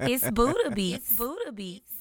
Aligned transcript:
it's 0.00 0.24
Budda 0.30 0.74
Beats. 0.74 1.16
Budda 1.16 1.54
Beats. 1.54 1.95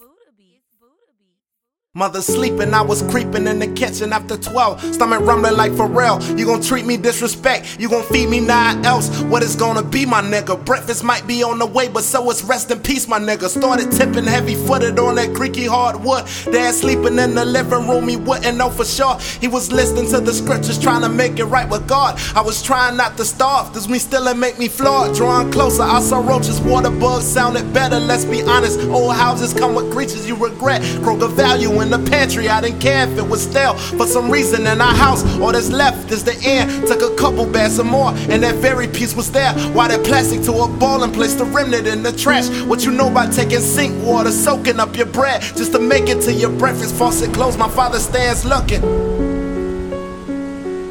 Mother 1.97 2.21
sleeping, 2.21 2.73
I 2.73 2.81
was 2.81 3.03
creeping 3.03 3.47
in 3.47 3.59
the 3.59 3.67
kitchen 3.67 4.11
after 4.11 4.35
12. 4.35 4.95
Stomach 4.95 5.21
rumbling 5.21 5.55
like 5.55 5.71
Pharrell. 5.71 6.37
You 6.37 6.45
gon' 6.45 6.61
treat 6.61 6.85
me 6.85 6.97
disrespect, 6.97 7.79
you 7.79 7.87
gon' 7.87 8.03
feed 8.03 8.27
me 8.27 8.41
nothing 8.41 8.85
else. 8.85 9.07
What 9.21 9.43
is 9.43 9.55
gonna 9.55 9.81
be, 9.81 10.05
my 10.05 10.21
nigga? 10.21 10.61
Breakfast 10.65 11.05
might 11.05 11.25
be 11.25 11.41
on 11.41 11.57
the 11.57 11.65
way, 11.65 11.87
but 11.87 12.03
so 12.03 12.29
it's 12.29 12.43
rest 12.43 12.69
in 12.69 12.81
peace, 12.81 13.07
my 13.07 13.17
nigga. 13.17 13.47
Started 13.47 13.93
tipping 13.93 14.25
heavy 14.25 14.55
footed 14.55 14.99
on 14.99 15.15
that 15.15 15.33
creaky 15.33 15.65
hardwood. 15.65 16.25
Dad 16.51 16.73
sleeping 16.73 17.17
in 17.17 17.33
the 17.33 17.45
living 17.45 17.87
room, 17.87 18.09
he 18.09 18.17
wouldn't 18.17 18.57
know 18.57 18.69
for 18.69 18.83
sure. 18.83 19.17
He 19.39 19.47
was 19.47 19.71
listening 19.71 20.09
to 20.09 20.19
the 20.19 20.33
scriptures, 20.33 20.77
trying 20.77 21.03
to 21.03 21.09
make 21.09 21.39
it 21.39 21.45
right 21.45 21.69
with 21.69 21.87
God. 21.87 22.19
I 22.35 22.41
was 22.41 22.61
trying 22.61 22.97
not 22.97 23.15
to 23.15 23.23
starve, 23.23 23.71
does 23.71 23.87
me 23.87 23.99
still 23.99 24.27
and 24.27 24.37
make 24.37 24.59
me 24.59 24.67
flawed. 24.67 25.15
Drawing 25.15 25.49
closer, 25.49 25.83
I 25.83 26.01
saw 26.01 26.19
roaches, 26.19 26.59
water 26.59 26.89
bugs 26.89 27.23
sounded 27.25 27.73
better, 27.73 28.01
let's 28.01 28.25
be 28.25 28.41
honest. 28.43 28.81
Old 28.89 29.15
houses 29.15 29.53
come 29.53 29.73
with 29.75 29.93
creatures 29.93 30.27
you 30.27 30.35
regret. 30.35 30.81
Kroger 30.99 31.31
value 31.31 31.84
in 31.85 31.91
the 31.91 32.09
pantry. 32.09 32.49
I 32.49 32.61
didn't 32.61 32.79
care 32.79 33.07
if 33.07 33.17
it 33.17 33.27
was 33.27 33.43
stale. 33.43 33.75
For 33.75 34.07
some 34.07 34.29
reason 34.29 34.65
in 34.67 34.81
our 34.81 34.93
house, 34.93 35.23
all 35.39 35.51
that's 35.51 35.69
left 35.69 36.11
is 36.11 36.23
the 36.23 36.35
air. 36.43 36.65
Took 36.87 37.01
a 37.01 37.15
couple 37.15 37.45
bags 37.45 37.79
of 37.79 37.85
more, 37.85 38.09
and 38.29 38.43
that 38.43 38.55
very 38.55 38.87
piece 38.87 39.15
was 39.15 39.31
there. 39.31 39.53
Why 39.73 39.87
that 39.87 40.03
plastic 40.03 40.41
to 40.43 40.51
a 40.51 40.67
ball 40.67 41.03
and 41.03 41.13
placed 41.13 41.37
the 41.37 41.45
remnant 41.45 41.87
in 41.87 42.03
the 42.03 42.11
trash? 42.11 42.49
What 42.63 42.83
you 42.85 42.91
know 42.91 43.09
about 43.09 43.33
taking 43.33 43.59
sink 43.59 44.03
water, 44.03 44.31
soaking 44.31 44.79
up 44.79 44.97
your 44.97 45.05
bread 45.05 45.41
just 45.41 45.71
to 45.73 45.79
make 45.79 46.09
it 46.09 46.21
to 46.21 46.33
your 46.33 46.51
breakfast? 46.51 46.95
Faucet 46.95 47.33
closed, 47.33 47.59
my 47.59 47.69
father 47.69 47.99
stands 47.99 48.43
looking. 48.45 48.81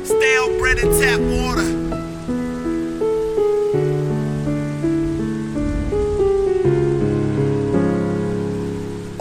Stale 0.05 0.59
bread 0.59 0.79
and 0.79 0.93
tap 1.01 1.24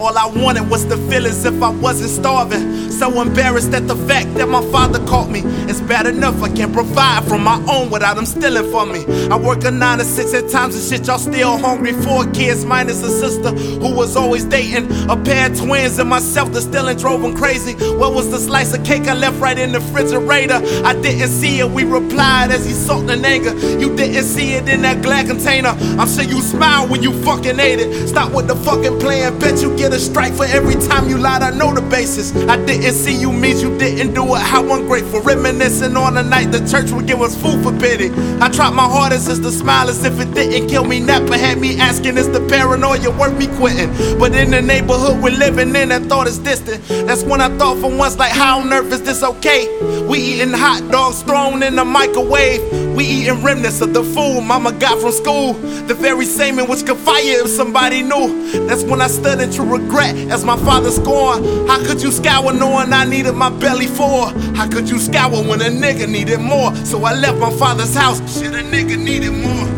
All 0.04 0.18
I 0.18 0.26
wanted 0.26 0.68
was 0.68 0.84
to 0.84 0.98
feel 1.08 1.26
as 1.26 1.46
if 1.46 1.62
I 1.62 1.70
wasn't 1.70 2.10
starving. 2.10 2.90
So 2.90 3.22
embarrassed 3.22 3.72
at 3.72 3.88
the 3.88 3.96
fact 3.96 4.34
that 4.34 4.46
my 4.46 4.62
father 4.70 4.98
caught 5.06 5.30
me. 5.30 5.40
It's 5.66 5.80
bad 5.80 6.06
enough 6.06 6.42
I 6.42 6.50
can't 6.50 6.74
provide 6.74 7.24
from 7.24 7.42
my 7.42 7.56
own 7.72 7.88
without 7.88 8.18
him 8.18 8.26
stealing 8.26 8.70
from 8.70 8.92
me. 8.92 9.06
I 9.30 9.38
work 9.38 9.64
a 9.64 9.70
nine 9.70 9.98
to 9.98 10.04
six 10.04 10.34
at 10.34 10.50
times 10.50 10.74
and 10.74 10.84
shit, 10.84 11.06
y'all 11.06 11.18
still 11.18 11.56
hungry. 11.56 11.94
Four 11.94 12.26
kids 12.32 12.66
minus 12.66 13.02
a 13.02 13.08
sister 13.08 13.50
who 13.52 13.94
was 13.94 14.14
always 14.14 14.44
dating. 14.44 14.92
A 15.08 15.16
pair 15.16 15.50
of 15.50 15.58
twins 15.58 15.98
and 15.98 16.10
myself 16.10 16.52
that 16.52 16.60
still 16.60 16.88
and 16.88 16.98
drove 17.00 17.22
them 17.22 17.34
crazy. 17.34 17.72
What 17.96 18.12
was 18.12 18.30
the 18.30 18.38
slice 18.38 18.74
of 18.74 18.84
cake 18.84 19.08
I 19.08 19.14
left 19.14 19.40
right 19.40 19.58
in 19.58 19.72
the 19.72 19.80
refrigerator? 19.80 20.60
I 20.84 20.92
didn't 21.00 21.28
see 21.28 21.60
it, 21.60 21.70
we 21.70 21.84
replied 21.84 22.50
as 22.50 22.66
he 22.66 22.72
sulked 22.72 23.10
in 23.10 23.24
anger. 23.24 23.56
You 23.80 23.96
didn't 23.96 24.24
see 24.24 24.52
it 24.52 24.68
in 24.68 24.82
that 24.82 25.02
glad 25.02 25.28
container. 25.28 25.70
I'm 25.98 26.08
sure 26.08 26.24
you 26.24 26.42
smiled 26.42 26.90
when 26.90 27.02
you 27.02 27.14
fucking 27.24 27.58
ate 27.58 27.80
it. 27.80 28.08
Stop 28.08 28.32
with 28.34 28.48
the 28.48 28.56
fucking 28.56 29.00
plan, 29.00 29.38
bet 29.38 29.62
you 29.62 29.74
get 29.78 29.93
strike 29.98 30.32
for 30.34 30.44
every 30.44 30.74
time 30.74 31.08
you 31.08 31.18
lied. 31.18 31.42
I 31.42 31.50
know 31.50 31.72
the 31.74 31.82
basis. 31.82 32.34
I 32.48 32.56
didn't 32.64 32.94
see 32.94 33.14
you 33.14 33.32
means 33.32 33.62
you 33.62 33.76
didn't 33.78 34.14
do 34.14 34.34
it. 34.34 34.42
How 34.42 34.62
ungrateful. 34.72 35.20
Reminiscing 35.20 35.96
on 35.96 36.14
the 36.14 36.22
night 36.22 36.52
the 36.52 36.66
church 36.68 36.90
would 36.90 37.06
give 37.06 37.20
us 37.20 37.40
food 37.40 37.62
for 37.62 37.72
pity. 37.78 38.10
I 38.40 38.48
tried 38.48 38.74
my 38.74 38.84
hardest 38.84 39.28
as 39.28 39.40
to 39.40 39.50
smile 39.50 39.88
as 39.88 40.04
if 40.04 40.20
it 40.20 40.32
didn't 40.34 40.68
kill 40.68 40.84
me. 40.84 41.00
Napa 41.00 41.38
had 41.38 41.58
me 41.58 41.78
asking, 41.78 42.16
is 42.18 42.30
the 42.30 42.40
paranoia 42.48 43.10
worth 43.18 43.36
me 43.38 43.46
quitting? 43.56 43.90
But 44.18 44.34
in 44.34 44.50
the 44.50 44.62
neighborhood 44.62 45.22
we're 45.22 45.36
living 45.36 45.74
in, 45.74 45.88
that 45.90 46.02
thought 46.02 46.26
is 46.26 46.38
distant. 46.38 46.82
That's 47.06 47.22
when 47.22 47.40
I 47.40 47.48
thought 47.58 47.78
for 47.78 47.94
once, 47.94 48.16
like, 48.16 48.32
how 48.32 48.60
on 48.60 48.72
earth 48.72 48.92
is 48.92 49.02
this 49.02 49.22
okay? 49.22 49.68
We 50.06 50.18
eating 50.18 50.52
hot 50.52 50.88
dogs 50.90 51.22
thrown 51.22 51.62
in 51.62 51.76
the 51.76 51.84
microwave. 51.84 52.62
We 52.94 53.04
eating 53.04 53.42
remnants 53.42 53.80
of 53.80 53.92
the 53.92 54.04
food 54.04 54.42
mama 54.42 54.72
got 54.72 55.00
from 55.00 55.12
school. 55.12 55.54
The 55.54 55.94
very 55.94 56.26
same 56.26 56.58
in 56.58 56.68
which 56.68 56.86
could 56.86 56.98
fire 56.98 57.44
if 57.44 57.48
somebody 57.48 58.02
knew. 58.02 58.66
That's 58.66 58.84
when 58.84 59.00
I 59.00 59.08
stood 59.08 59.40
in 59.40 59.50
true 59.52 59.83
regret 59.84 60.16
as 60.30 60.44
my 60.44 60.56
father's 60.58 60.98
gone. 60.98 61.44
How 61.66 61.78
could 61.84 62.02
you 62.02 62.10
scour 62.10 62.52
knowing 62.52 62.92
I 62.92 63.04
needed 63.04 63.32
my 63.32 63.50
belly 63.50 63.86
for? 63.86 64.28
How 64.56 64.68
could 64.68 64.88
you 64.88 64.98
scour 64.98 65.42
when 65.42 65.60
a 65.60 65.70
nigga 65.70 66.08
needed 66.08 66.40
more? 66.40 66.74
So 66.76 67.04
I 67.04 67.14
left 67.14 67.38
my 67.38 67.50
father's 67.56 67.94
house. 67.94 68.18
Shit, 68.38 68.54
a 68.54 68.58
nigga 68.58 68.98
needed 68.98 69.32
more. 69.32 69.73